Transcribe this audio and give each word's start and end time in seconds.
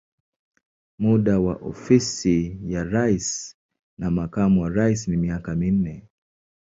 Muda 0.99 1.39
wa 1.39 1.55
ofisi 1.55 2.57
ya 2.63 2.83
rais 2.83 3.55
na 3.97 4.11
makamu 4.11 4.61
wa 4.61 4.69
rais 4.69 5.07
ni 5.07 5.17
miaka 5.17 5.55
minne. 5.55 6.07